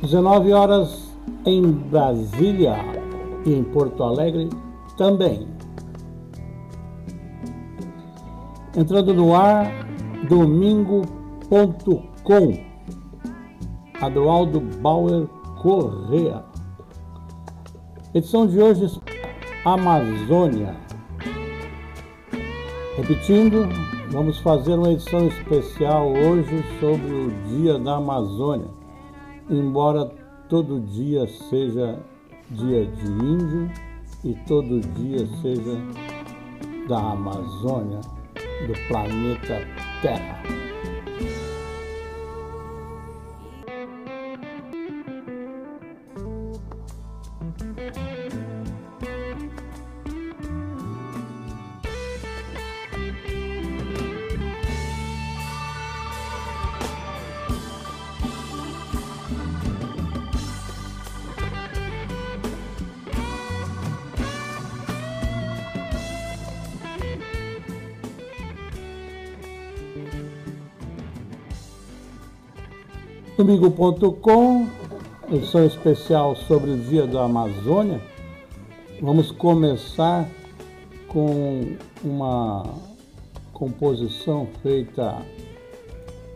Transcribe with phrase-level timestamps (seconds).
[0.00, 2.76] 19 horas em Brasília
[3.44, 4.48] e em Porto Alegre
[4.96, 5.46] também.
[8.74, 9.70] Entrando no ar,
[10.26, 11.08] domingo.com.
[14.00, 15.26] Adualdo Bauer
[15.60, 16.42] Correa.
[18.14, 18.98] Edição de hoje,
[19.66, 20.74] Amazônia.
[22.96, 23.68] Repetindo,
[24.10, 28.68] vamos fazer uma edição especial hoje sobre o Dia da Amazônia.
[29.50, 30.10] Embora
[30.48, 31.98] todo dia seja
[32.50, 33.70] dia de índio
[34.24, 35.76] e todo dia seja
[36.88, 38.00] da Amazônia,
[38.66, 39.60] do planeta
[40.00, 40.67] Terra.
[73.48, 74.68] Domingo.com,
[75.32, 77.98] edição especial sobre o Dia da Amazônia.
[79.00, 80.28] Vamos começar
[81.08, 81.74] com
[82.04, 82.74] uma
[83.54, 85.22] composição feita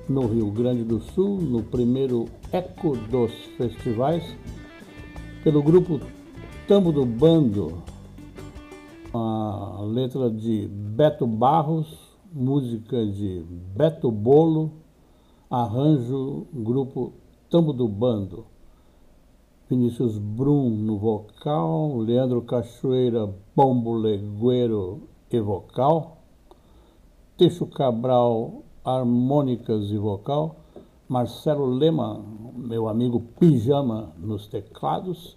[0.09, 4.25] no Rio Grande do Sul, no primeiro Eco dos Festivais,
[5.45, 6.01] pelo grupo
[6.67, 7.83] Tambo do Bando,
[9.13, 11.95] a letra de Beto Barros,
[12.33, 13.45] música de
[13.77, 14.82] Beto Bolo
[15.53, 17.13] arranjo grupo
[17.51, 18.47] Tambo do Bando.
[19.69, 26.23] Vinícius Brum no vocal, Leandro Cachoeira, bombo, legueiro e vocal,
[27.37, 30.57] Teixo Cabral, harmônicas e vocal,
[31.07, 32.25] Marcelo Lema,
[32.57, 35.37] meu amigo Pijama nos teclados,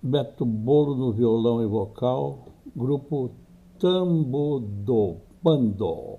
[0.00, 2.44] Beto Bolo no violão e vocal,
[2.76, 3.32] grupo
[3.80, 6.18] Tambo do Bando.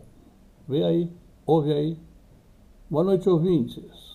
[0.68, 1.10] Vê aí,
[1.46, 2.11] ouve aí.
[2.92, 4.11] Boa noite, ouvintes.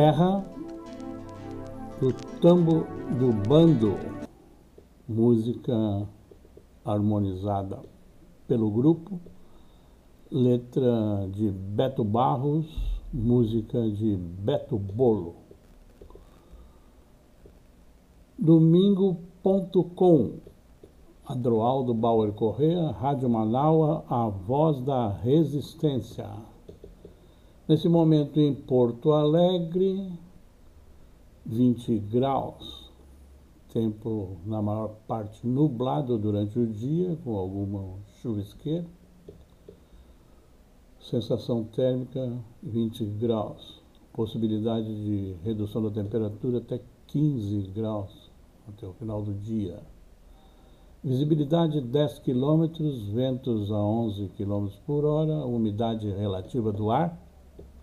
[0.00, 0.42] Terra
[2.00, 2.10] do
[2.40, 2.86] Tambo
[3.18, 3.98] do Bando,
[5.06, 6.08] música
[6.86, 7.82] harmonizada
[8.48, 9.20] pelo grupo,
[10.30, 12.66] letra de Beto Barros,
[13.12, 15.34] música de Beto Bolo.
[18.38, 20.30] Domingo.com
[21.26, 26.26] Adroaldo Bauer Correa, Rádio Manaua, a voz da resistência.
[27.70, 30.12] Nesse momento em Porto Alegre,
[31.46, 32.90] 20 graus.
[33.72, 38.84] Tempo na maior parte nublado durante o dia, com alguma chuvisqueira.
[40.98, 43.80] Sensação térmica 20 graus.
[44.14, 48.32] Possibilidade de redução da temperatura até 15 graus
[48.66, 49.78] até o final do dia.
[51.04, 52.66] Visibilidade 10 km,
[53.12, 57.29] ventos a 11 km por hora, umidade relativa do ar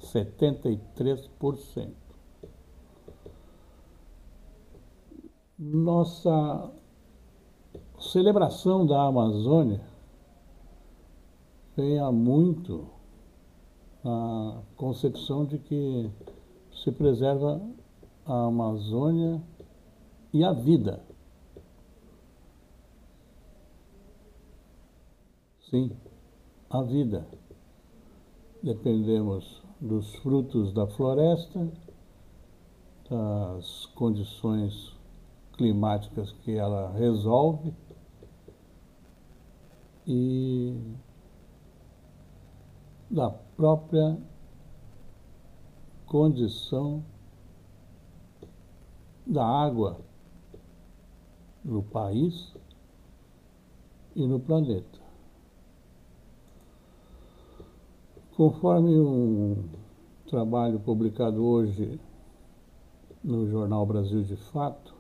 [0.02, 1.92] 73%.
[5.60, 6.72] Nossa
[8.00, 9.82] celebração da Amazônia
[11.76, 12.88] vem há muito
[14.06, 16.10] a concepção de que
[16.72, 17.62] se preserva
[18.26, 19.42] a Amazônia
[20.34, 21.02] e a vida.
[25.70, 25.92] Sim,
[26.70, 27.28] a vida.
[28.64, 31.72] Dependemos dos frutos da floresta,
[33.10, 34.96] das condições
[35.54, 37.74] climáticas que ela resolve
[40.06, 40.76] e
[43.10, 44.18] da própria
[46.06, 47.04] condição
[49.26, 50.00] da água
[51.64, 52.54] no país
[54.16, 54.97] e no planeta.
[58.38, 59.64] Conforme um
[60.28, 62.00] trabalho publicado hoje
[63.24, 64.94] no jornal Brasil de Fato,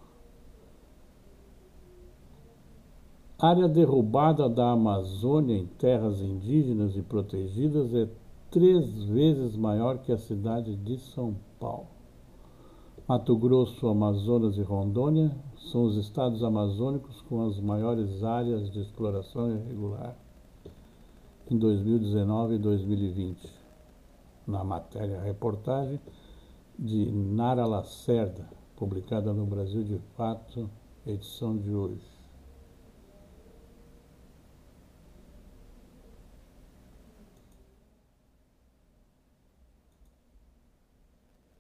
[3.38, 8.10] área derrubada da Amazônia em terras indígenas e protegidas é
[8.50, 11.90] três vezes maior que a cidade de São Paulo.
[13.08, 15.32] Mato Grosso, Amazonas e Rondônia
[15.72, 20.18] são os estados amazônicos com as maiores áreas de exploração irregular
[21.50, 23.50] em 2019 e 2020,
[24.46, 26.00] na matéria reportagem
[26.78, 30.70] de Nara Lacerda, publicada no Brasil de Fato,
[31.06, 32.18] edição de hoje.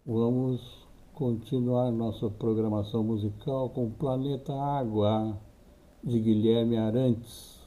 [0.06, 5.38] Vamos continuar nossa programação musical com Planeta Água,
[6.04, 7.58] de Guilherme Arantes.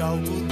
[0.00, 0.45] alto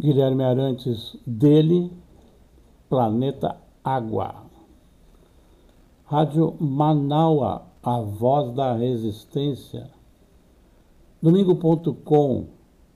[0.00, 1.92] Guilherme Arantes, dele,
[2.88, 4.46] Planeta Água.
[6.06, 9.90] Rádio Manaua, a voz da resistência.
[11.20, 12.46] Domingo.com,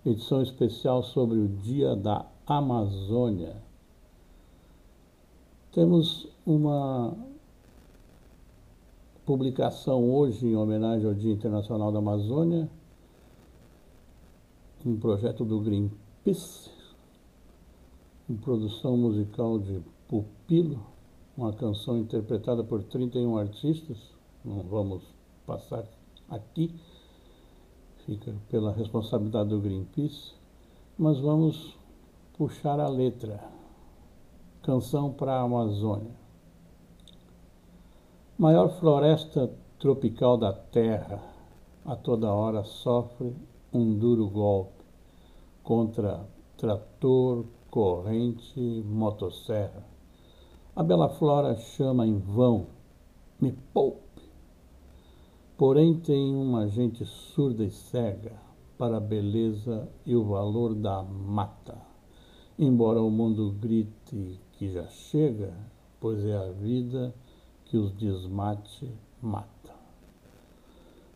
[0.06, 3.54] edição especial sobre o Dia da Amazônia.
[5.72, 7.14] Temos uma
[9.26, 12.66] publicação hoje em homenagem ao Dia Internacional da Amazônia,
[14.86, 16.73] um projeto do Greenpeace
[18.28, 20.80] em produção musical de Pupilo,
[21.36, 23.98] uma canção interpretada por 31 artistas,
[24.44, 25.02] não vamos
[25.46, 25.84] passar
[26.28, 26.74] aqui,
[28.06, 30.32] fica pela responsabilidade do Greenpeace,
[30.98, 31.76] mas vamos
[32.36, 33.42] puxar a letra.
[34.62, 36.14] Canção para a Amazônia.
[38.38, 41.22] Maior floresta tropical da Terra,
[41.84, 43.34] a toda hora sofre
[43.72, 44.82] um duro golpe
[45.62, 46.26] contra
[46.56, 49.84] trator, corrente, motosserra.
[50.76, 52.68] A bela flora chama em vão,
[53.40, 54.22] me poupe.
[55.58, 58.40] Porém tem uma gente surda e cega
[58.78, 61.76] para a beleza e o valor da mata.
[62.56, 65.52] Embora o mundo grite que já chega,
[65.98, 67.12] pois é a vida
[67.64, 68.88] que os desmate
[69.20, 69.74] mata.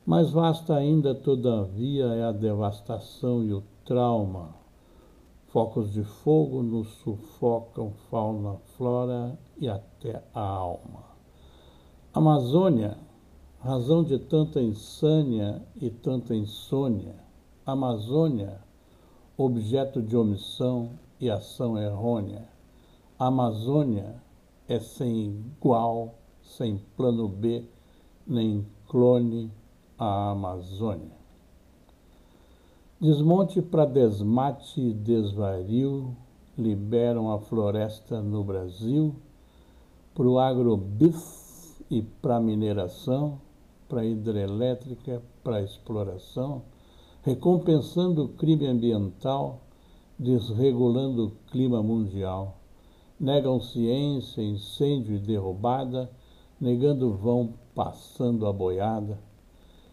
[0.05, 4.59] Mais vasta ainda, todavia, é a devastação e o trauma
[5.59, 11.03] Focos de fogo nos sufocam fauna, flora e até a alma.
[12.15, 12.97] Amazônia,
[13.59, 17.17] razão de tanta insânia e tanta insônia.
[17.67, 18.61] Amazônia,
[19.37, 22.49] objeto de omissão e ação errônea.
[23.18, 24.23] Amazônia
[24.68, 27.68] é sem igual, sem plano B,
[28.25, 29.51] nem clone
[29.99, 31.18] a Amazônia.
[33.01, 36.17] Desmonte para desmate e desvario
[36.59, 39.15] liberam a floresta no Brasil
[40.13, 43.41] para o agrobis e para mineração,
[43.89, 46.63] para hidrelétrica, para exploração,
[47.23, 49.61] recompensando o crime ambiental,
[50.19, 52.57] desregulando o clima mundial.
[53.21, 56.11] Negam ciência, incêndio e derrubada,
[56.61, 59.21] negando vão passando a boiada.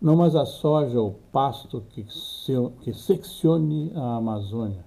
[0.00, 4.84] Não mais a soja ou pasto que, se, que seccione a Amazônia.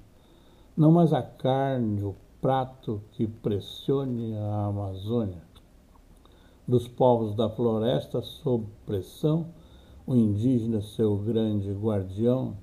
[0.78, 5.42] Não mais a carne, o prato que pressione a Amazônia
[6.68, 9.48] dos povos da floresta sob pressão,
[10.08, 12.56] o indígena, seu grande guardião,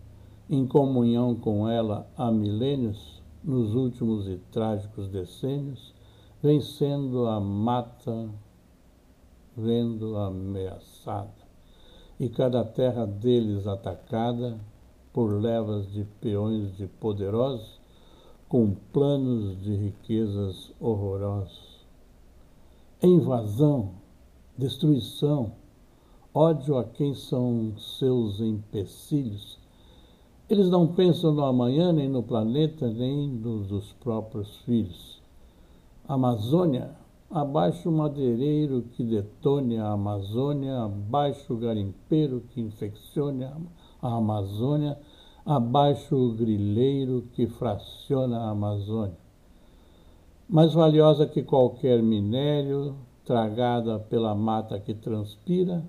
[0.48, 5.94] em comunhão com ela há milênios, nos últimos e trágicos decênios,
[6.42, 8.28] vencendo a mata,
[9.56, 11.32] vendo ameaçada,
[12.18, 14.58] e cada terra deles atacada
[15.12, 17.80] por levas de peões de poderosos,
[18.48, 21.69] com planos de riquezas horrorosos.
[23.02, 23.92] Invasão,
[24.58, 25.52] destruição,
[26.34, 29.58] ódio a quem são seus empecilhos.
[30.50, 35.18] Eles não pensam no amanhã, nem no planeta, nem nos próprios filhos.
[36.06, 36.94] Amazônia,
[37.30, 43.56] abaixo o madeireiro que detone a Amazônia, abaixo o garimpeiro que infeccione a
[44.14, 44.98] Amazônia,
[45.46, 49.29] abaixo o grileiro que fraciona a Amazônia.
[50.52, 55.84] Mais valiosa que qualquer minério, tragada pela mata que transpira,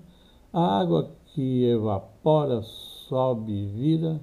[0.52, 4.20] a água que evapora, sobe e vira,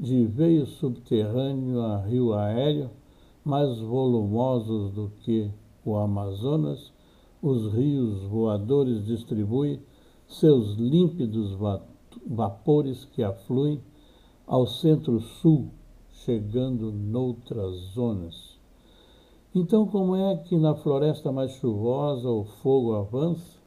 [0.00, 2.88] de veio subterrâneo a rio aéreo,
[3.44, 5.50] mais volumosos do que
[5.84, 6.90] o Amazonas,
[7.42, 9.82] os rios voadores distribuem
[10.26, 11.58] seus límpidos
[12.26, 13.82] vapores que afluem
[14.46, 15.68] ao centro-sul,
[16.10, 18.53] chegando noutras zonas.
[19.54, 23.58] Então, como é que na floresta mais chuvosa o fogo avança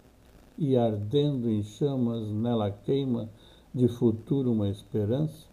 [0.58, 3.30] e ardendo em chamas nela queima
[3.74, 5.48] de futuro uma esperança?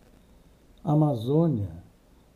[0.83, 1.70] Amazônia,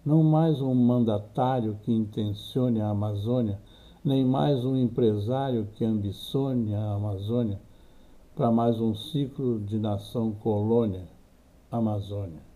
[0.07, 3.61] não mais um mandatário que intencione a Amazônia,
[4.05, 7.61] nem mais um empresário que ambicione a Amazônia
[8.37, 11.09] para mais um ciclo de nação colônia,
[11.69, 12.49] Amazônia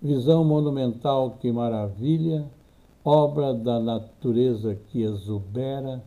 [0.00, 2.48] visão monumental que maravilha,
[3.04, 6.02] obra da natureza que exubera,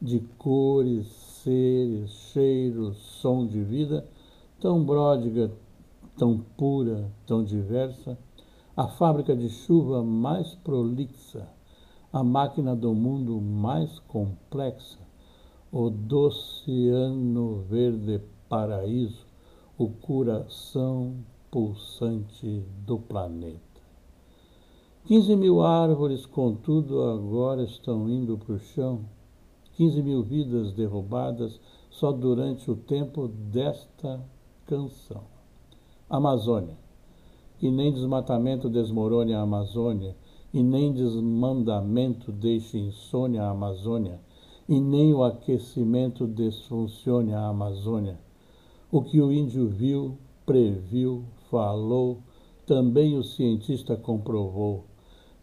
[0.00, 1.06] de cores,
[1.42, 4.06] seres, cheiros, som de vida,
[4.60, 5.50] tão pródiga,
[6.16, 8.18] tão pura, tão diversa,
[8.76, 11.48] a fábrica de chuva mais prolixa,
[12.12, 14.98] a máquina do mundo mais complexa,
[15.72, 19.26] o doce ano verde paraíso,
[19.78, 21.16] o coração
[21.50, 23.65] pulsante do planeta.
[25.06, 29.02] 15 mil árvores, contudo, agora estão indo para o chão.
[29.74, 34.20] 15 mil vidas derrubadas só durante o tempo desta
[34.66, 35.22] canção.
[36.10, 36.76] Amazônia.
[37.62, 40.16] E nem desmatamento desmorone a Amazônia,
[40.52, 44.18] e nem desmandamento deixe insônia a Amazônia,
[44.68, 48.18] e nem o aquecimento desfuncione a Amazônia.
[48.90, 52.18] O que o índio viu, previu, falou,
[52.66, 54.95] também o cientista comprovou.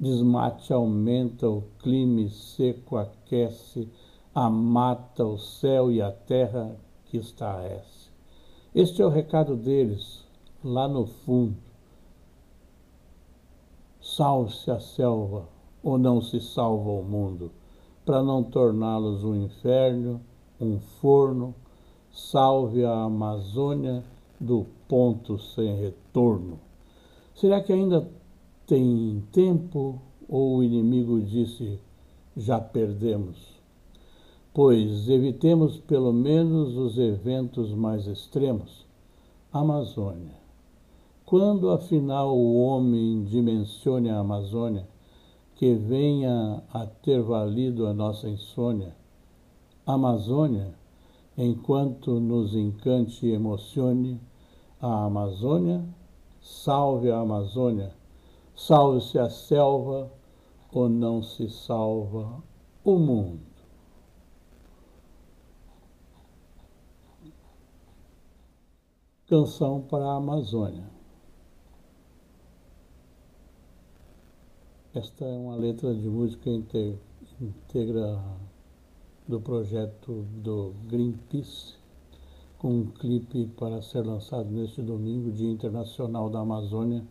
[0.04, 3.88] Desmate aumenta, o clima seco aquece,
[4.36, 8.10] a mata, o céu e a terra que estarece.
[8.76, 10.26] Este é o recado deles,
[10.62, 11.56] lá no fundo.
[14.02, 15.48] Salve-se a selva,
[15.82, 17.50] ou não se salva o mundo,
[18.04, 20.20] para não torná-los um inferno,
[20.60, 21.56] um forno.
[22.12, 24.04] Salve a Amazônia
[24.38, 26.60] do ponto sem retorno.
[27.34, 28.06] Será que ainda
[28.65, 31.80] tem tempo ou o inimigo disse
[32.36, 33.38] já perdemos?
[34.54, 38.86] Pois evitemos pelo menos os eventos mais extremos.
[39.52, 40.43] Amazônia.
[41.26, 44.88] Quando afinal o homem dimensione a Amazônia,
[45.56, 48.95] que venha a ter valido a nossa insônia?
[49.86, 50.73] Amazônia,
[51.38, 54.19] enquanto nos encante e emocione,
[54.82, 55.84] a Amazônia,
[56.41, 57.91] salve a Amazônia,
[58.56, 60.12] salve-se a selva
[60.72, 62.44] ou não se salva
[62.84, 63.39] o mundo.
[69.28, 70.92] Canção para a Amazônia.
[74.94, 76.50] Esta é uma letra de música
[77.42, 78.24] integra
[79.28, 81.76] do projeto do Greenpeace
[82.60, 87.04] com um clipe para ser lançado neste domingo, Dia Internacional da Amazônia,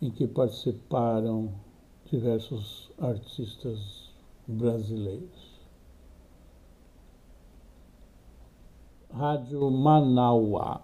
[0.00, 1.52] em que participaram
[2.10, 4.10] diversos artistas
[4.46, 5.50] brasileiros.
[9.12, 10.80] Rádio Manauá,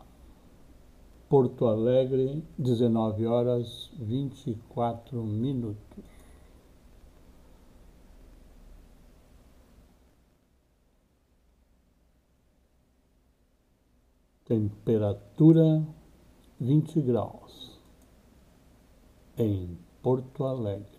[1.29, 6.05] Porto Alegre, 19 horas 24 minutos.
[14.45, 15.85] temperatura
[16.61, 17.76] 20 graus
[19.39, 20.97] em Porto Alegre.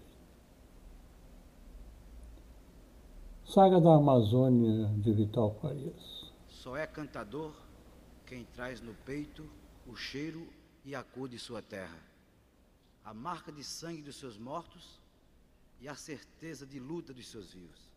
[3.45, 6.32] Saga da Amazônia de Vital Farias.
[6.47, 7.54] Só é cantador
[8.26, 9.50] quem traz no peito
[9.88, 10.47] o cheiro
[10.84, 11.97] e a cor de sua terra,
[13.04, 15.00] a marca de sangue dos seus mortos
[15.80, 17.89] e a certeza de luta dos seus vivos.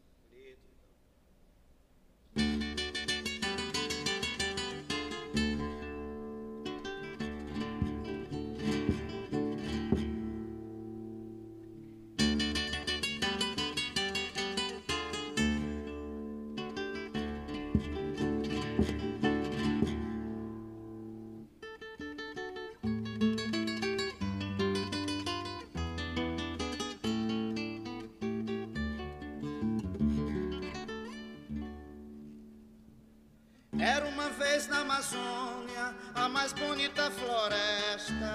[36.40, 38.35] Mais bonita floresta.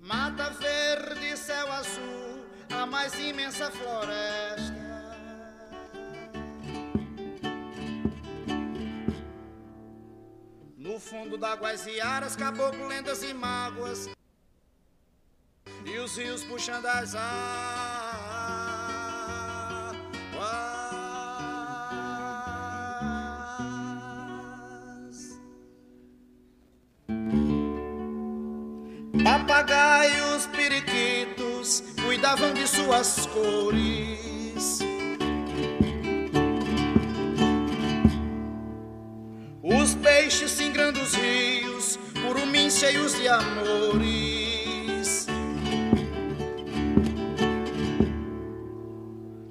[0.00, 4.82] Mata verde, céu azul, a mais imensa floresta.
[10.76, 14.08] No fundo d'águas e aras, caboclo, lendas e mágoas.
[15.84, 17.91] E os rios puxando as águas.
[40.02, 45.26] Peixes singrando os rios, curumins cheios de amores.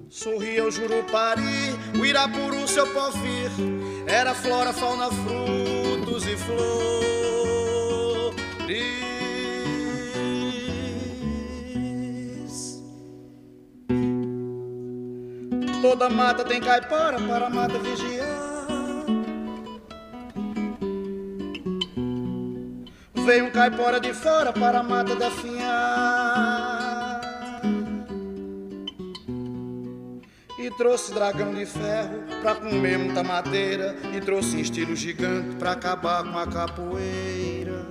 [0.09, 3.49] Sorria o Jurupari, o Irapuru, seu povir.
[4.05, 6.91] Era flora, fauna, frutos e flores.
[15.81, 18.50] Toda mata tem caipora para a mata vigiar.
[23.25, 26.81] Veio um caipora de fora para a mata definhar
[30.61, 33.95] E trouxe dragão de ferro pra comer muita madeira.
[34.13, 37.83] E trouxe estilo gigante pra acabar com a capoeira.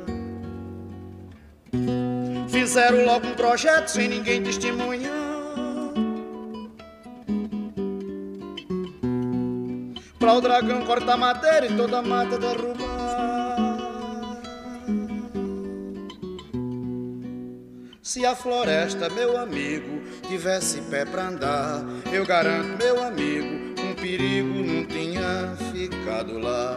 [2.48, 5.10] Fizeram logo um projeto sem ninguém testemunhar.
[10.18, 12.89] Pra o dragão cortar madeira e toda a mata derrubar
[18.10, 23.46] Se a floresta, meu amigo, tivesse pé pra andar, eu garanto, meu amigo,
[23.80, 26.76] um perigo não tinha ficado lá.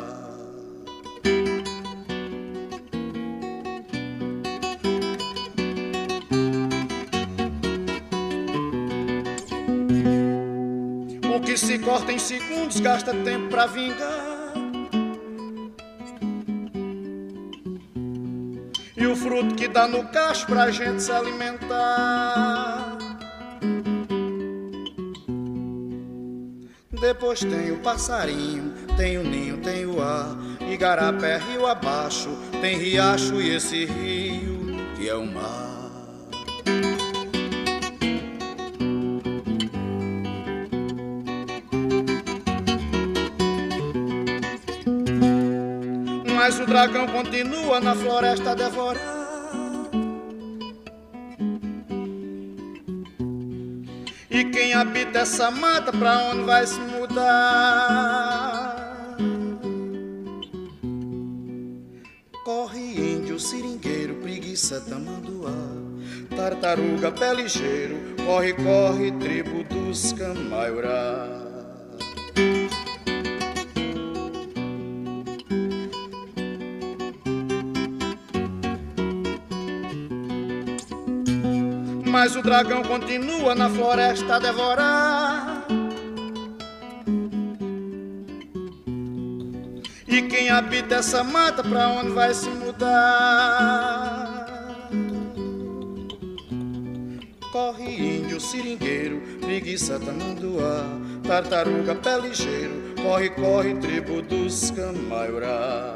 [11.36, 14.33] O que se corta em segundos gasta tempo pra vingar.
[19.14, 22.98] O fruto que dá no cacho pra gente se alimentar.
[27.00, 30.36] Depois tem o passarinho, tem o ninho, tem o ar.
[30.68, 34.60] Igarapé, rio abaixo, tem riacho e esse rio
[34.96, 35.74] que é o mar.
[46.46, 49.02] Mas o dragão continua na floresta a devorar.
[54.30, 57.96] E quem habita essa mata, pra onde vai se mudar?
[62.44, 65.56] Corre índio, seringueiro, preguiça, tamanduá.
[66.36, 71.03] Tartaruga, pé ligeiro, corre, corre, tribo dos camaiurá.
[82.34, 85.68] Mas o dragão continua na floresta a devorar.
[90.08, 94.48] E quem habita essa mata, pra onde vai se mudar?
[97.52, 100.86] Corre índio, seringueiro, preguiça, tamanduá,
[101.28, 105.93] tartaruga, pé ligeiro, corre, corre, tribo dos camaiurá.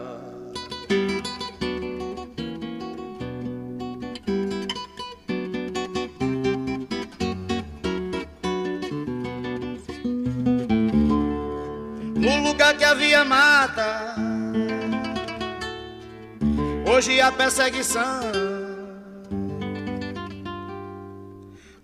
[17.27, 18.21] A perseguição.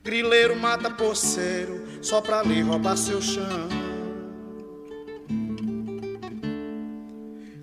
[0.02, 3.68] Grileiro mata poceiro só pra lhe roubar seu chão.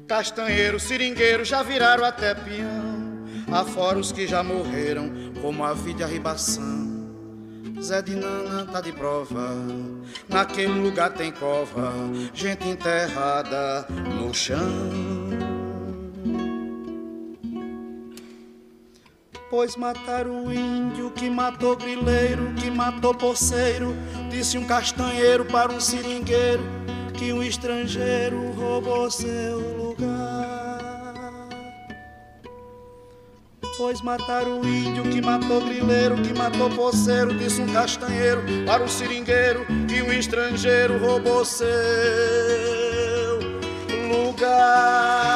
[0.07, 3.25] Castanheiro, seringueiro já viraram até peão.
[3.51, 6.91] Afora os que já morreram, como a vida e a ribação.
[7.81, 9.55] Zé de Nana tá de prova,
[10.29, 11.93] naquele lugar tem cova,
[12.35, 15.20] gente enterrada no chão.
[19.51, 23.97] Pois mataram o índio que matou grileiro, que matou poceiro,
[24.31, 26.63] disse um castanheiro para um seringueiro
[27.19, 31.49] que um estrangeiro roubou seu lugar.
[33.77, 38.89] Pois mataram o índio que matou grileiro, que matou poceiro, disse um castanheiro para um
[38.89, 41.67] seringueiro que um estrangeiro roubou seu
[44.09, 45.30] lugar.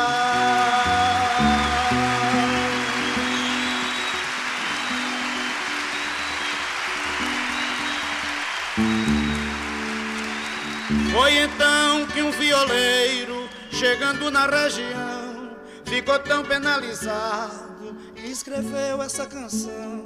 [12.35, 20.05] Violeiro, chegando na região, ficou tão penalizado e escreveu essa canção.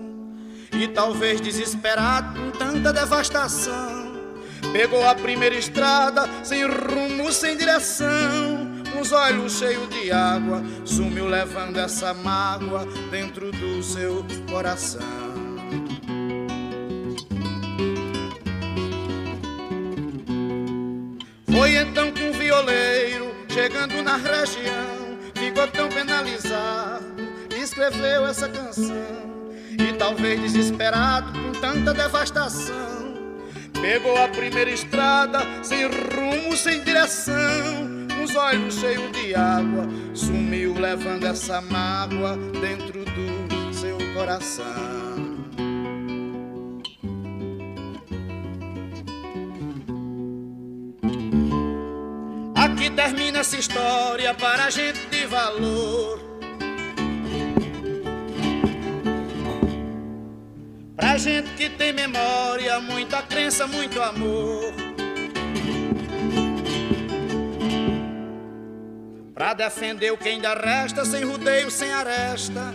[0.72, 4.12] E talvez desesperado com tanta devastação,
[4.72, 8.78] pegou a primeira estrada, sem rumo, sem direção.
[9.00, 15.28] Os olhos cheios de água, sumiu levando essa mágoa dentro do seu coração.
[21.50, 27.18] Foi então que um violeiro, chegando na região, ficou tão penalizado
[27.78, 28.96] escreveu essa canção.
[29.78, 33.14] E talvez desesperado com tanta devastação,
[33.80, 37.36] pegou a primeira estrada, sem rumo, sem direção,
[38.24, 45.07] os olhos cheios de água, sumiu levando essa mágoa dentro do seu coração.
[52.78, 56.20] Aqui termina essa história para gente de valor.
[60.94, 64.72] Pra gente que tem memória, muita crença, muito amor.
[69.34, 72.72] Pra defender o que ainda resta, sem rodeio, sem aresta.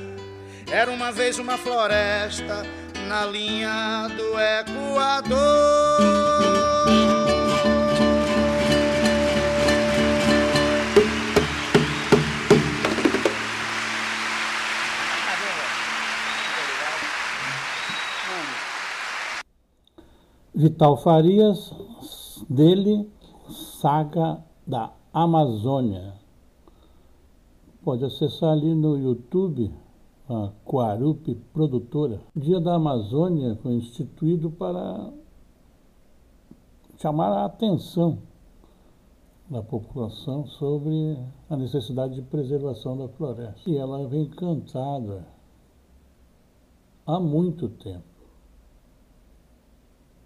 [0.70, 2.66] Era uma vez uma floresta
[3.08, 6.23] na linha do Equador.
[20.56, 21.74] Vital Farias,
[22.48, 23.10] dele,
[23.50, 26.14] Saga da Amazônia.
[27.84, 29.74] Pode acessar ali no YouTube,
[30.30, 32.22] a Quarupi Produtora.
[32.36, 35.12] O Dia da Amazônia foi instituído para
[36.98, 38.20] chamar a atenção
[39.50, 41.18] da população sobre
[41.50, 43.68] a necessidade de preservação da floresta.
[43.68, 45.26] E ela vem cantada
[47.08, 48.13] há muito tempo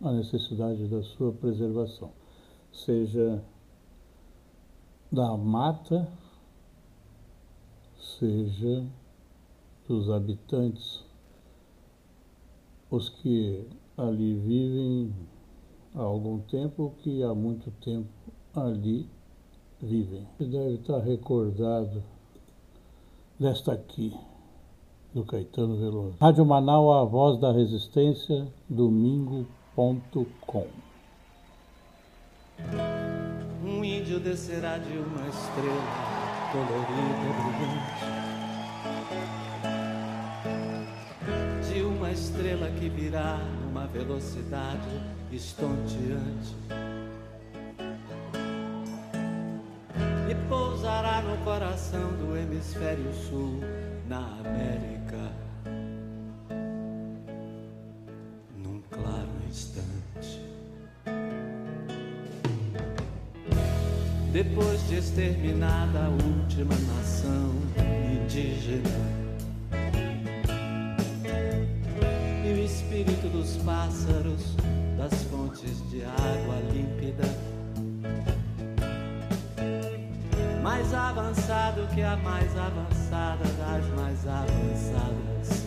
[0.01, 2.11] a necessidade da sua preservação,
[2.71, 3.43] seja
[5.11, 6.07] da mata,
[8.19, 8.85] seja
[9.87, 11.03] dos habitantes,
[12.91, 13.65] os que
[13.97, 15.15] ali vivem
[15.95, 18.07] há algum tempo, que há muito tempo
[18.55, 19.09] ali
[19.81, 20.27] vivem.
[20.37, 22.03] Você deve estar recordado
[23.39, 24.13] desta aqui,
[25.13, 26.15] do Caetano Veloso.
[26.19, 29.45] Rádio Manaus, a voz da resistência, domingo
[29.77, 30.67] gmail.com
[33.63, 35.83] Um índio descerá de uma estrela
[36.51, 38.05] colorida brilhante.
[41.71, 44.89] De uma estrela que virá numa velocidade
[45.31, 46.55] estonteante.
[50.29, 53.61] E pousará no coração do hemisfério sul,
[54.07, 55.46] na América
[64.43, 67.55] depois de exterminada a última nação
[68.13, 68.83] indígena.
[72.45, 74.55] E o espírito dos pássaros,
[74.95, 77.23] das fontes de água límpida,
[80.61, 85.66] mais avançado que a mais avançada das mais avançadas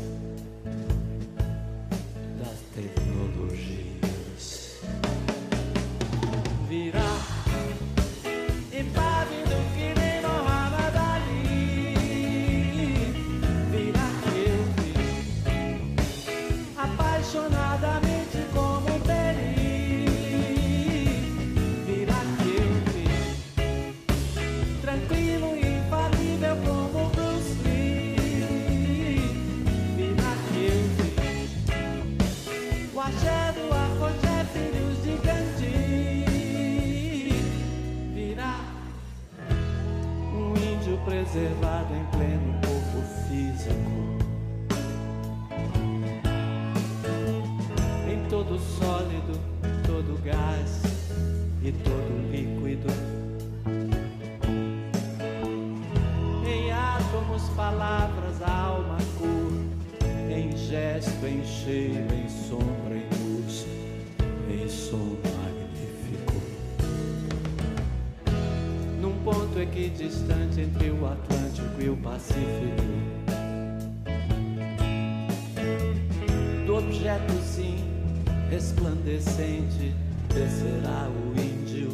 [41.31, 43.75] preservado em pleno corpo físico.
[48.09, 49.00] Em todo sol.
[69.91, 72.41] Equidistante entre o Atlântico e o Pacífico.
[76.67, 77.77] Do objeto, sim,
[78.49, 79.95] resplandecente,
[80.29, 81.91] descerá o índio.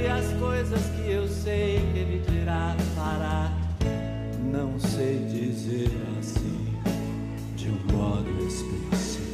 [0.00, 3.52] E as coisas que eu sei que ele dirá, fará
[4.50, 6.74] não sei dizer assim
[7.56, 9.31] de um modo explícito.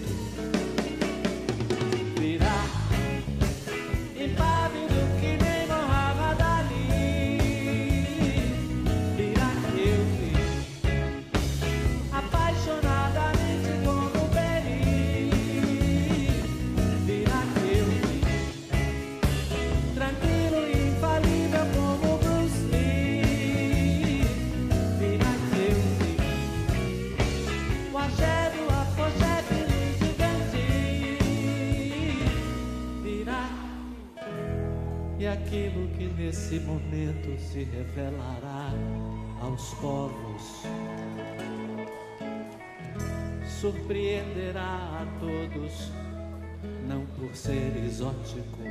[36.49, 38.73] Que nesse momento se revelará
[39.43, 40.63] aos povos
[43.61, 45.91] surpreenderá a todos,
[46.87, 48.63] não por ser exótico,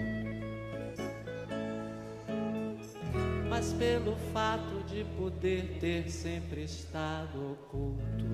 [3.49, 8.25] mas pelo fato de poder ter sempre estado oculto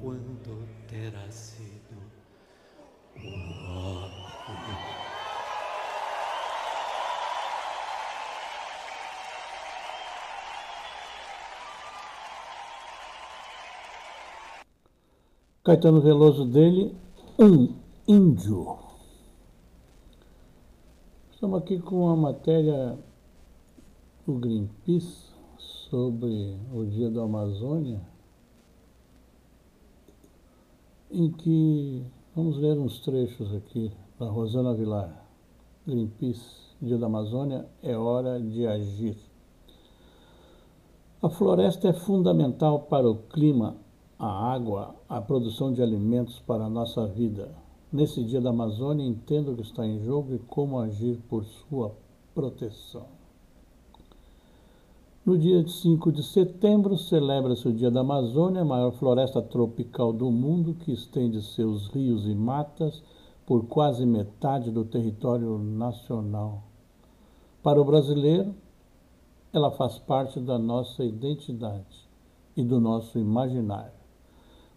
[0.00, 1.98] quando terá sido
[3.16, 5.01] o óbvio.
[15.64, 16.92] Caetano Veloso dele,
[17.38, 17.68] um
[18.08, 18.78] índio.
[21.32, 22.98] Estamos aqui com uma matéria
[24.26, 25.30] do Greenpeace
[25.88, 28.00] sobre o Dia da Amazônia,
[31.08, 32.04] em que
[32.34, 35.24] vamos ler uns trechos aqui da Rosana Vilar.
[35.86, 39.16] Greenpeace, Dia da Amazônia, é hora de agir.
[41.22, 43.76] A floresta é fundamental para o clima,
[44.22, 47.52] a água, a produção de alimentos para a nossa vida.
[47.92, 51.92] Nesse dia da Amazônia, entenda o que está em jogo e como agir por sua
[52.32, 53.06] proteção.
[55.26, 60.30] No dia 5 de setembro, celebra-se o Dia da Amazônia, a maior floresta tropical do
[60.30, 63.02] mundo, que estende seus rios e matas
[63.44, 66.62] por quase metade do território nacional.
[67.60, 68.54] Para o brasileiro,
[69.52, 72.08] ela faz parte da nossa identidade
[72.56, 74.01] e do nosso imaginário.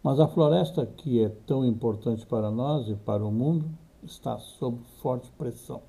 [0.06, 3.66] Mas a floresta, que é tão importante para nós e para o mundo,
[4.04, 5.82] está sob forte pressão.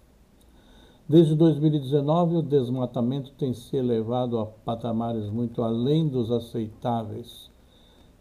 [1.06, 7.50] Desde 2019, o desmatamento tem se elevado a patamares muito além dos aceitáveis.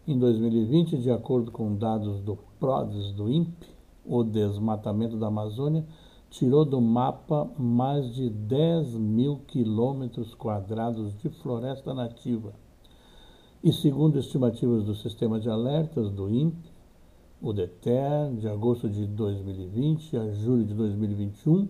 [0.06, 3.66] Em 2020, de acordo com dados do PRODES do INPE,
[4.04, 5.86] o desmatamento da Amazônia
[6.28, 12.52] tirou do mapa mais de 10 mil quilômetros quadrados de floresta nativa.
[13.66, 16.70] E segundo estimativas do Sistema de Alertas do INPE,
[17.42, 21.68] o DETER, de agosto de 2020 a julho de 2021,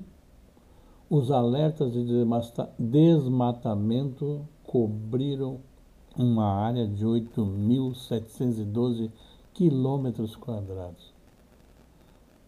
[1.09, 2.05] os alertas de
[2.79, 5.61] desmatamento cobriram
[6.15, 9.11] uma área de 8.712
[9.55, 11.15] quilômetros quadrados.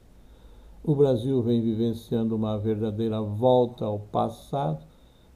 [0.86, 4.84] O Brasil vem vivenciando uma verdadeira volta ao passado,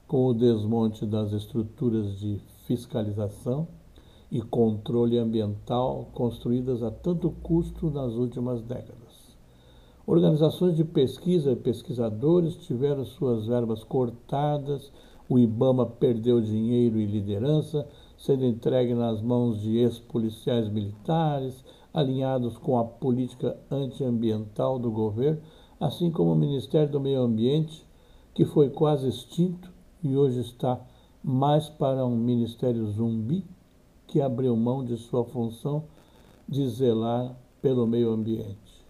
[0.07, 2.39] com o desmonte das estruturas de
[2.69, 3.67] fiscalização
[4.31, 9.35] e controle ambiental construídas a tanto custo nas últimas décadas.
[10.07, 14.93] Organizações de pesquisa e pesquisadores tiveram suas verbas cortadas,
[15.29, 22.79] o IBAMA perdeu dinheiro e liderança, sendo entregue nas mãos de ex-policiais militares, alinhados com
[22.79, 25.41] a política antiambiental do governo,
[25.79, 27.85] assim como o Ministério do Meio Ambiente,
[28.35, 29.71] que foi quase extinto
[30.03, 30.81] e hoje está
[31.23, 33.45] mais para um ministério zumbi
[34.07, 35.85] que abriu mão de sua função
[36.49, 38.85] de zelar pelo meio ambiente.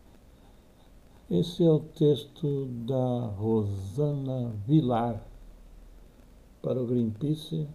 [1.30, 5.22] Esse é o texto da Rosana Vilar
[6.62, 7.68] para o Greenpeace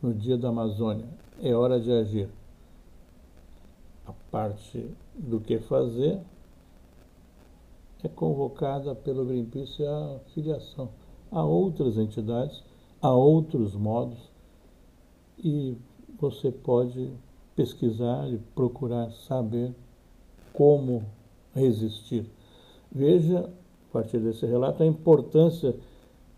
[0.00, 1.08] no Dia da Amazônia.
[1.42, 2.28] É hora de agir
[4.32, 6.18] parte do que fazer
[8.02, 10.88] é convocada pelo Greenpeace à filiação
[11.30, 12.62] a outras entidades,
[13.00, 14.18] a outros modos,
[15.42, 15.76] e
[16.20, 17.10] você pode
[17.56, 19.74] pesquisar e procurar saber
[20.52, 21.02] como
[21.54, 22.30] resistir.
[22.90, 23.50] Veja,
[23.88, 25.74] a partir desse relato, a importância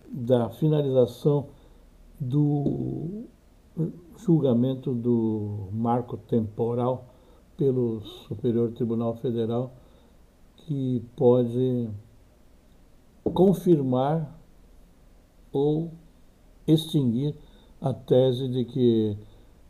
[0.09, 1.49] da finalização
[2.21, 3.25] do
[4.17, 7.14] julgamento do marco temporal
[7.57, 9.73] pelo Superior Tribunal Federal
[10.57, 11.89] que pode
[13.23, 14.39] confirmar
[15.53, 15.93] ou
[16.67, 17.37] extinguir
[17.81, 19.17] a tese de que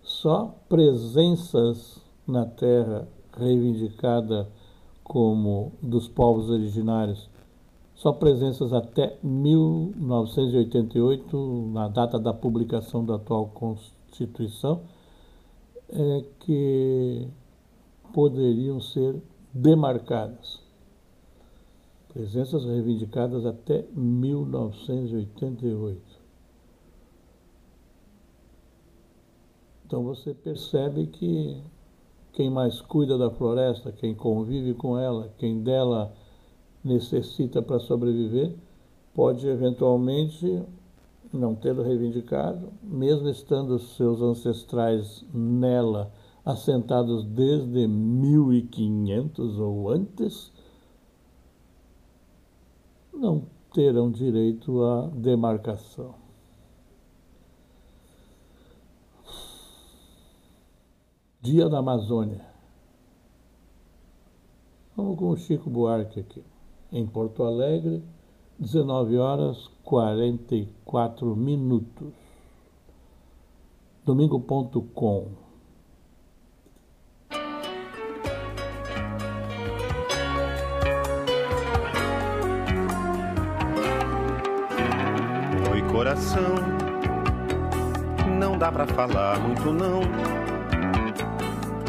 [0.03, 3.07] só presenças na Terra
[3.37, 4.49] reivindicada
[5.03, 7.29] como dos povos originários,
[7.95, 14.81] só presenças até 1988, na data da publicação da atual Constituição,
[15.89, 17.29] é que
[18.15, 19.21] poderiam ser
[19.53, 20.63] demarcadas.
[22.09, 26.01] Presenças reivindicadas até 1988.
[29.85, 31.61] Então você percebe que
[32.33, 36.15] quem mais cuida da floresta, quem convive com ela, quem dela
[36.85, 38.55] necessita para sobreviver,
[39.13, 40.63] pode eventualmente
[41.33, 46.13] não tê-lo reivindicado, mesmo estando seus ancestrais nela
[46.45, 50.53] assentados desde 1500 ou antes,
[53.13, 56.15] não terão direito à demarcação.
[61.41, 62.45] Dia da Amazônia.
[64.97, 66.43] Vamos com o Chico Buarque aqui.
[66.93, 68.03] Em Porto Alegre,
[68.59, 72.13] 19 horas 44 minutos.
[74.07, 75.44] Domingo.com
[88.65, 90.01] dá pra falar muito não.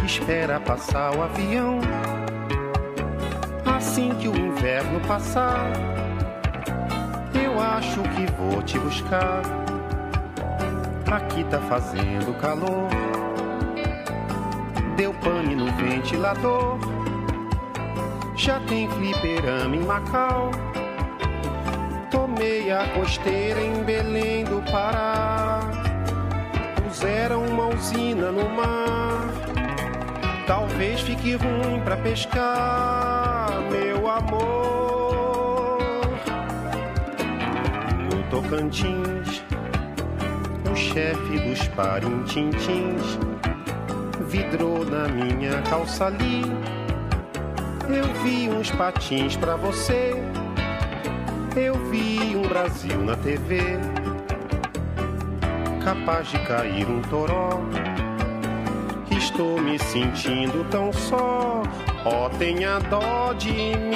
[0.06, 1.80] Espera passar o avião.
[3.66, 5.72] Assim que o inverno passar,
[7.34, 9.42] eu acho que vou te buscar.
[11.10, 12.90] Aqui tá fazendo calor.
[14.98, 16.78] Deu pane no ventilador.
[18.36, 20.52] Já tem fliperama em Macau
[22.38, 25.55] meia costeira em Belém do Pará.
[27.06, 29.30] Puseram uma usina no mar.
[30.48, 35.78] Talvez fique ruim pra pescar, meu amor.
[38.10, 39.44] No Tocantins,
[40.72, 43.20] o chefe dos parintintins
[44.22, 46.42] vidrou na minha calça ali.
[47.88, 50.16] Eu vi uns patins pra você
[51.56, 53.62] eu vi um Brasil na TV,
[55.86, 57.62] capaz de cair um toró.
[59.12, 61.62] Estou me sentindo tão só,
[62.04, 63.94] ó, oh, tenha dó de mim.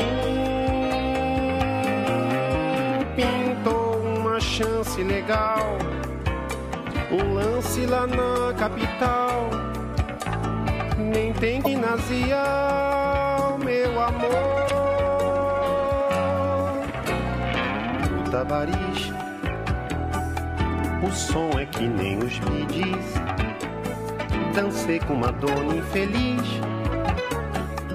[3.15, 5.77] Pintou uma chance legal,
[7.11, 9.49] O lance lá na capital.
[10.95, 14.67] Nem tem ginasial, meu amor.
[18.19, 19.18] O tabarista.
[21.01, 23.13] O som é que nem os midis.
[24.53, 26.41] Dancei com uma dona infeliz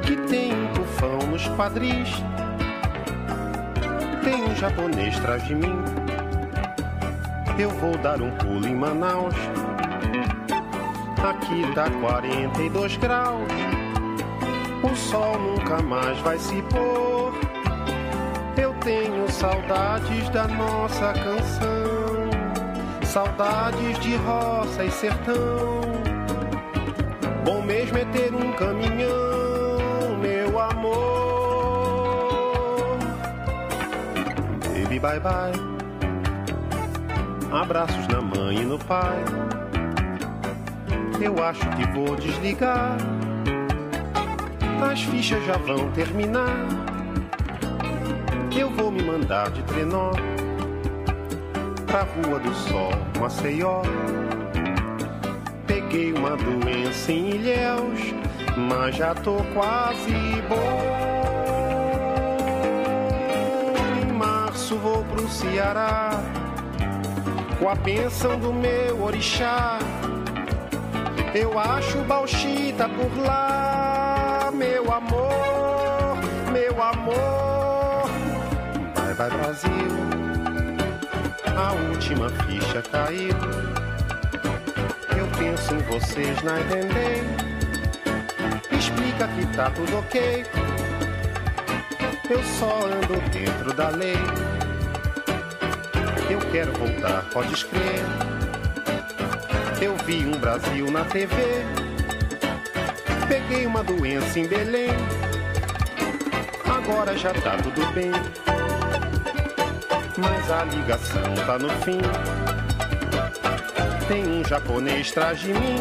[0.02, 2.08] que tem um tufão nos quadris.
[4.22, 5.76] Tem um japonês atrás de mim.
[7.58, 9.34] Eu vou dar um pulo em Manaus.
[11.22, 13.52] Aqui tá 42 graus.
[14.82, 17.34] O sol nunca mais vai se pôr.
[18.56, 21.83] Eu tenho saudades da nossa canção.
[23.14, 25.80] Saudades de roça e sertão.
[27.44, 30.98] Bom mesmo é ter um caminhão, meu amor.
[34.66, 35.52] Baby, bye bye.
[37.52, 39.24] Abraços na mãe e no pai.
[41.20, 42.96] Eu acho que vou desligar.
[44.90, 46.66] As fichas já vão terminar.
[48.58, 50.10] Eu vou me mandar de trenó
[51.94, 52.90] pra Rua do Sol,
[53.20, 53.82] Maceió.
[55.64, 58.00] Peguei uma doença em Ilhéus,
[58.56, 60.12] mas já tô quase
[60.48, 60.82] bom.
[64.02, 66.10] Em março vou pro Ceará,
[67.60, 69.78] com a bênção do meu orixá.
[71.32, 76.18] Eu acho bauxita por lá, meu amor,
[76.52, 78.10] meu amor.
[78.96, 80.23] Vai, vai, Brasil,
[81.56, 83.34] a última ficha caiu.
[85.16, 87.22] Eu penso em vocês na entender.
[88.70, 90.44] Explica que tá tudo ok.
[92.28, 94.16] Eu só ando dentro da lei.
[96.28, 98.04] Eu quero voltar, pode crer.
[99.80, 101.34] Eu vi um Brasil na TV.
[103.28, 104.90] Peguei uma doença em Belém.
[106.64, 108.53] Agora já tá tudo bem.
[110.16, 111.98] Mas a ligação tá no fim.
[114.06, 115.76] Tem um japonês atrás de mim.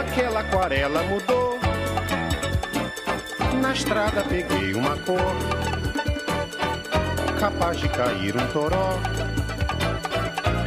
[0.00, 1.58] Aquela aquarela mudou.
[3.60, 5.18] Na estrada peguei uma cor.
[7.40, 8.98] Capaz de cair um toró.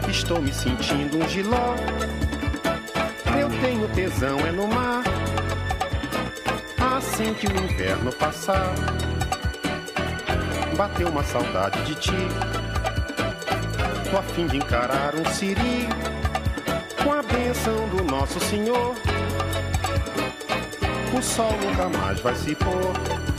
[0.09, 1.75] Estou me sentindo um giló.
[3.39, 5.03] Eu tenho tesão é no mar.
[6.97, 8.73] Assim que o inverno passar,
[10.75, 12.11] bateu uma saudade de ti.
[14.09, 15.87] Tô a fim de encarar um siri
[17.03, 18.95] com a benção do nosso Senhor.
[21.17, 23.32] O sol nunca mais vai se pôr.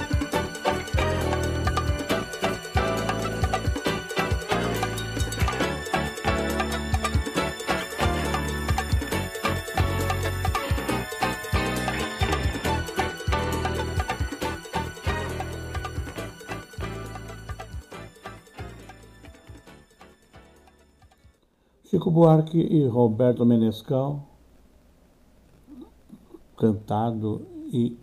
[22.15, 24.23] Buarque e Roberto Menescal,
[26.57, 27.99] cantado e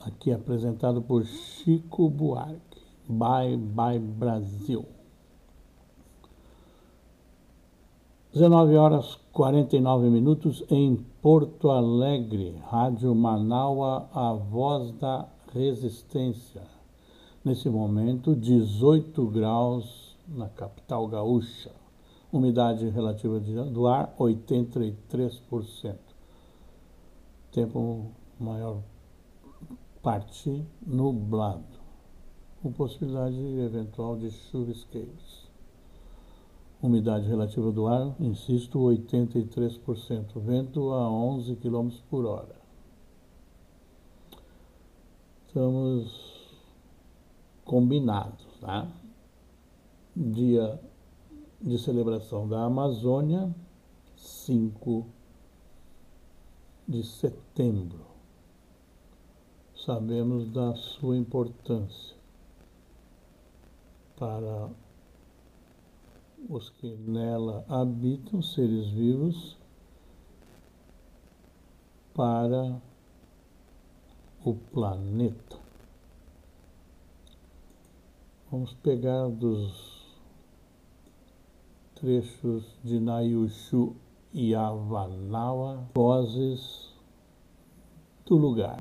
[0.00, 2.82] aqui apresentado por Chico Buarque.
[3.08, 4.84] Bye Bye Brasil.
[8.32, 16.62] 19 horas 49 minutos em Porto Alegre, Rádio Manaua, a voz da resistência.
[17.44, 21.83] Nesse momento, 18 graus na capital gaúcha.
[22.34, 25.96] Umidade relativa do ar, 83%.
[27.52, 28.10] Tempo
[28.40, 28.82] maior
[30.02, 31.78] parte nublado.
[32.60, 35.48] Com possibilidade eventual de chuvisqueiros.
[36.82, 40.40] Umidade relativa do ar, insisto, 83%.
[40.40, 42.56] Vento a 11 km por hora.
[45.46, 46.10] Estamos
[47.64, 48.88] combinados, tá?
[50.16, 50.80] Dia
[51.64, 53.50] de celebração da Amazônia,
[54.16, 55.06] 5
[56.86, 58.04] de setembro.
[59.74, 62.14] Sabemos da sua importância
[64.14, 64.68] para
[66.50, 69.56] os que nela habitam, seres vivos,
[72.12, 72.78] para
[74.44, 75.58] o planeta.
[78.50, 79.93] Vamos pegar dos
[82.04, 83.96] trechos de Nayushu
[84.34, 86.92] e Avanawa, vozes
[88.26, 88.76] do lugar.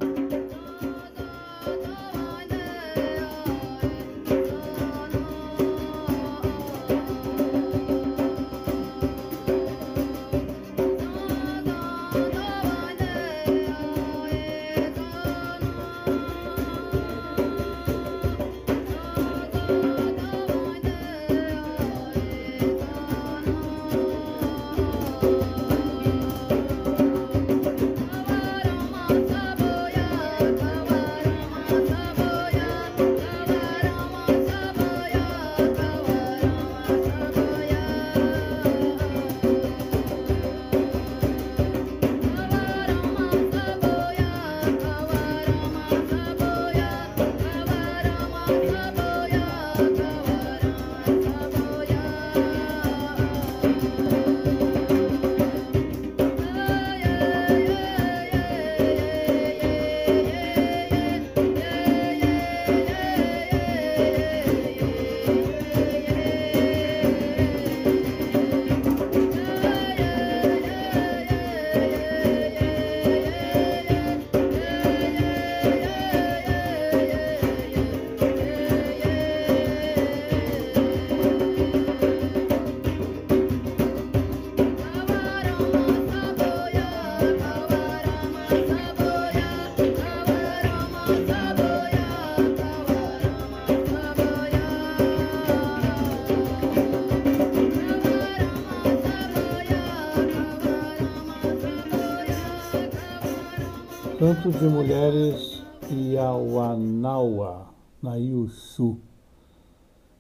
[104.34, 105.62] Canto de Mulheres
[105.92, 107.68] Iauanaua,
[108.02, 108.98] na Iuxu.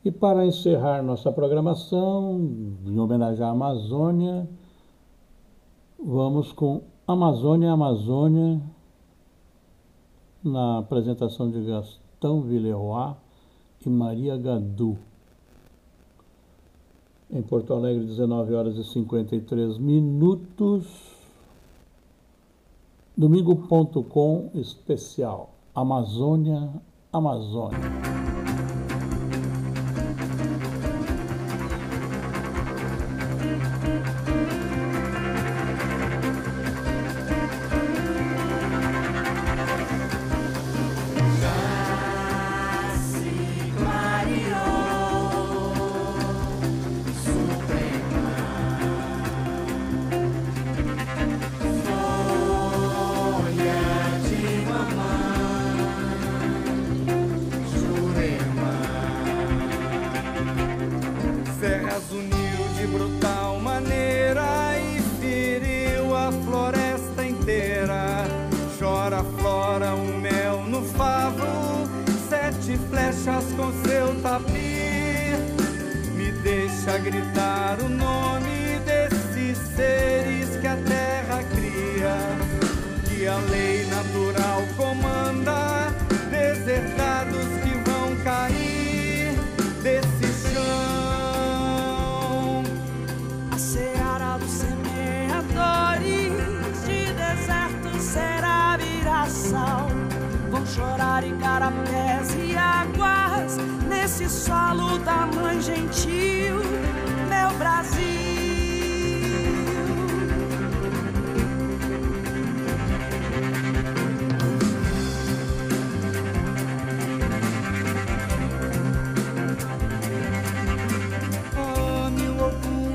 [0.05, 2.39] E para encerrar nossa programação,
[2.85, 4.47] em homenagem à Amazônia,
[5.97, 8.61] vamos com Amazônia, Amazônia,
[10.43, 13.15] na apresentação de Gastão Villeroy
[13.83, 14.95] e Maria Gadu.
[17.31, 21.12] Em Porto Alegre, 19 horas e 53 minutos.
[23.15, 26.69] Domingo.com especial Amazônia,
[27.11, 28.42] Amazônia.
[61.63, 68.25] Ferraz uniu de brutal maneira e feriu a floresta inteira.
[68.77, 71.87] Chora flora o mel no favo,
[72.27, 75.37] sete flechas com seu tapir.
[76.17, 80.32] Me deixa gritar o nome desse ser
[100.73, 103.57] chorar igarapés e águas
[103.87, 106.55] nesse solo da mãe gentil,
[107.29, 108.33] meu Brasil.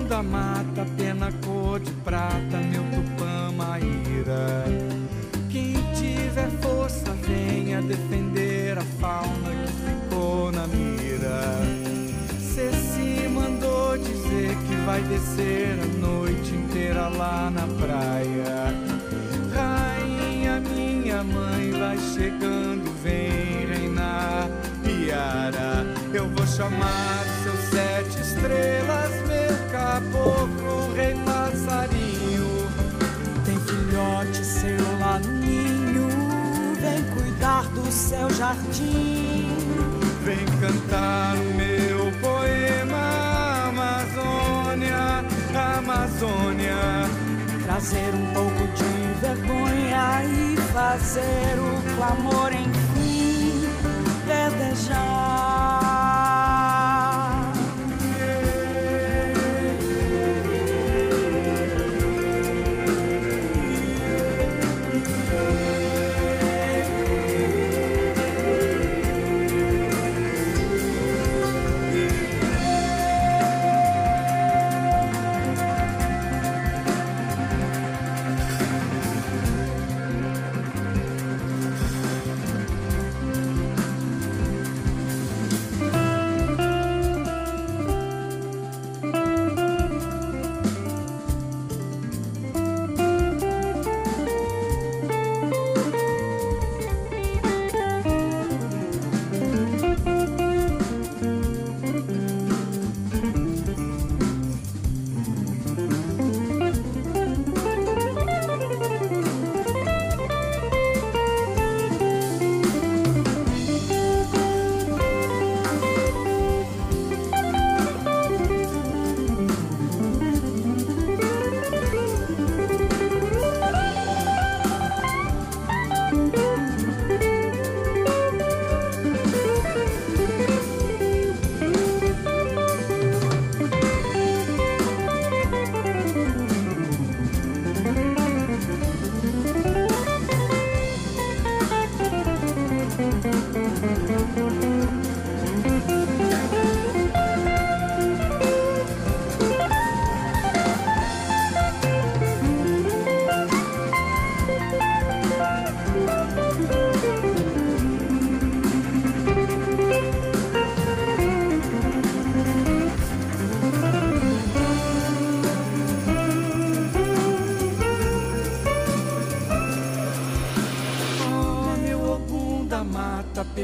[0.09, 2.48] da mata, pena cor de prata
[15.19, 18.73] parecer a noite inteira lá na praia.
[19.53, 24.49] Rainha, minha mãe vai chegando, vem reinar
[24.85, 25.85] piara.
[26.13, 32.69] Eu vou chamar seus sete estrelas, meu caboclo, rei passarinho.
[33.45, 36.09] Tem filhote seu lá no ninho,
[36.81, 39.49] vem cuidar do seu jardim.
[40.25, 42.78] Vem cantar o meu poema
[45.79, 46.75] Amazônia,
[47.65, 52.69] trazer um pouco de vergonha e fazer o clamor em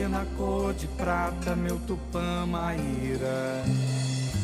[0.09, 3.63] na cor de prata, meu tupã maíra.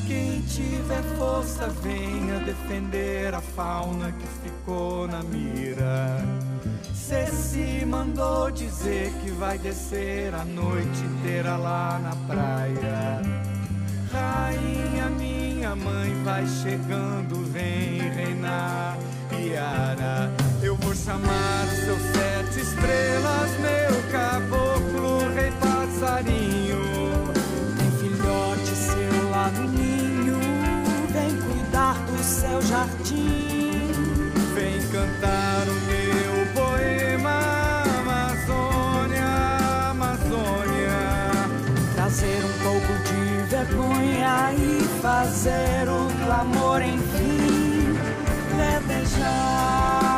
[0.06, 6.18] Quem tiver força, venha defender a fauna que ficou na mira.
[6.94, 13.22] Ceci mandou dizer que vai descer a noite inteira lá na praia.
[14.12, 18.98] Rainha, minha mãe, vai chegando, vem reinar.
[19.32, 20.30] Iara,
[20.62, 23.99] eu vou chamar os seus sete estrelas, meu
[45.10, 47.98] fazer o clamor, enfim,
[48.56, 50.09] verdejar.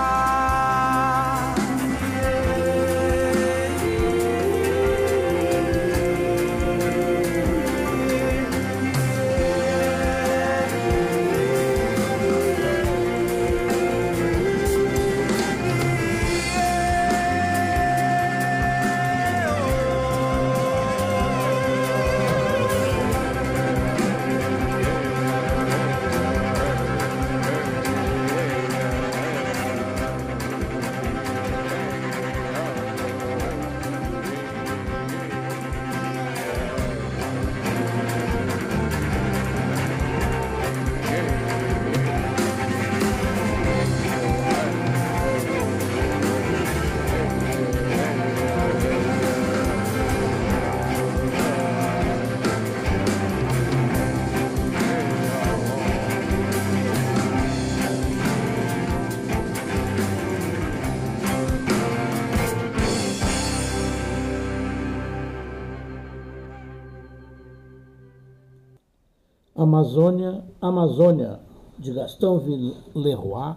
[69.72, 71.40] Amazônia, Amazônia,
[71.78, 73.56] de Gastão Villeroy,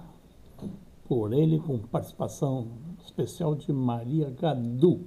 [1.10, 2.68] por ele com participação
[3.04, 5.02] especial de Maria Gadu.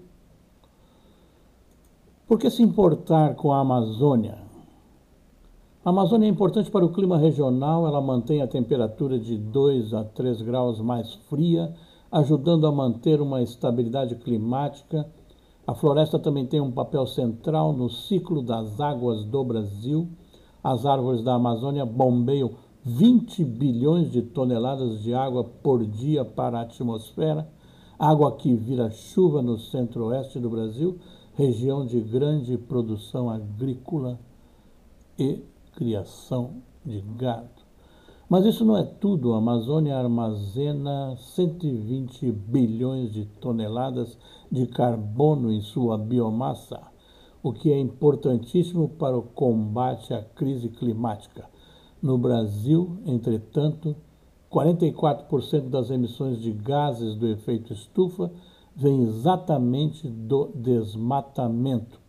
[2.26, 4.36] Por que se importar com a Amazônia?
[5.82, 10.04] A Amazônia é importante para o clima regional, ela mantém a temperatura de 2 a
[10.04, 11.74] 3 graus mais fria,
[12.12, 15.08] ajudando a manter uma estabilidade climática.
[15.66, 20.06] A floresta também tem um papel central no ciclo das águas do Brasil
[20.70, 22.50] as árvores da Amazônia bombeiam
[22.84, 27.48] 20 bilhões de toneladas de água por dia para a atmosfera,
[27.98, 30.98] água que vira chuva no centro-oeste do Brasil,
[31.34, 34.18] região de grande produção agrícola
[35.18, 35.42] e
[35.74, 37.48] criação de gado.
[38.28, 39.32] Mas isso não é tudo.
[39.32, 44.18] A Amazônia armazena 120 bilhões de toneladas
[44.52, 46.78] de carbono em sua biomassa
[47.42, 51.48] o que é importantíssimo para o combate à crise climática.
[52.02, 53.96] No Brasil, entretanto,
[54.50, 58.30] 44% das emissões de gases do efeito estufa
[58.74, 62.00] vem exatamente do desmatamento.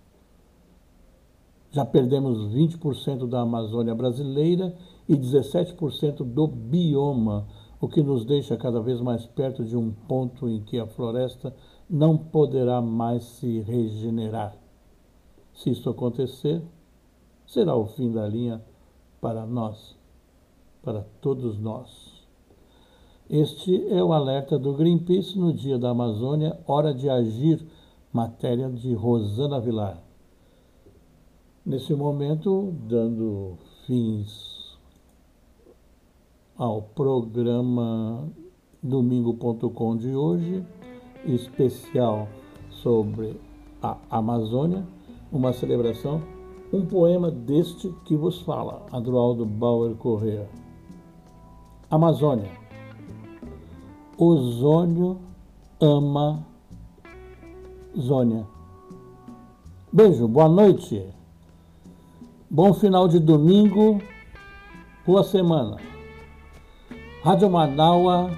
[1.72, 4.76] Já perdemos 20% da Amazônia brasileira
[5.08, 7.48] e 17% do bioma,
[7.82, 11.56] o que nos deixa cada vez mais perto de um ponto em que a floresta
[11.90, 14.69] não poderá mais se regenerar.
[15.60, 16.62] Se isso acontecer,
[17.46, 18.64] será o fim da linha
[19.20, 19.94] para nós,
[20.82, 22.24] para todos nós.
[23.30, 27.62] Este é o alerta do Greenpeace no Dia da Amazônia, hora de agir,
[28.14, 30.02] matéria de Rosana Vilar.
[31.66, 34.78] Nesse momento, dando fins
[36.58, 38.30] ao programa
[38.82, 40.66] domingo.com de hoje,
[41.26, 42.30] especial
[42.70, 43.38] sobre
[43.82, 44.88] a Amazônia
[45.32, 46.22] uma celebração,
[46.72, 50.50] um poema deste que vos fala, Adroaldo Bauer Correa.
[51.90, 52.52] Amazônia.
[54.18, 55.20] Ozônio
[55.80, 56.46] ama
[57.98, 58.46] Zônia.
[59.92, 61.04] Beijo, boa noite.
[62.50, 64.00] Bom final de domingo,
[65.06, 65.78] boa semana.
[67.24, 68.32] Rádio Manaua,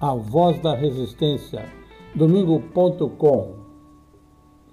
[0.00, 1.68] a voz da resistência,
[2.14, 3.54] domingo.com.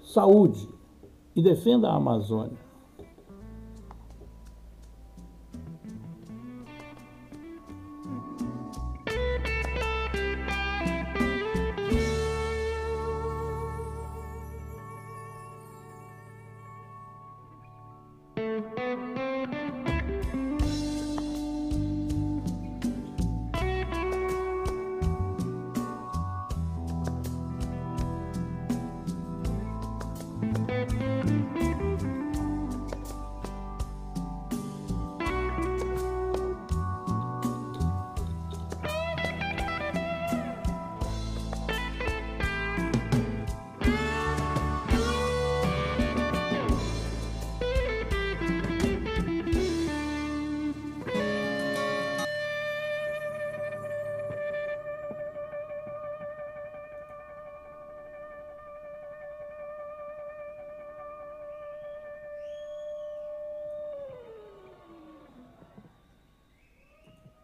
[0.02, 0.68] Saúde
[1.34, 2.61] e defenda a Amazônia.